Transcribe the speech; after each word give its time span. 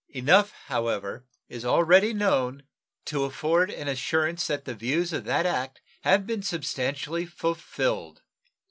Enough, 0.09 0.51
however, 0.65 1.27
is 1.47 1.63
known 1.63 1.69
already 1.71 2.59
to 3.05 3.23
afford 3.23 3.69
an 3.69 3.87
assurance 3.87 4.47
that 4.47 4.65
the 4.65 4.73
views 4.73 5.13
of 5.13 5.25
that 5.25 5.45
act 5.45 5.79
have 6.01 6.25
been 6.25 6.41
substantially 6.41 7.27
fulfilled. 7.27 8.23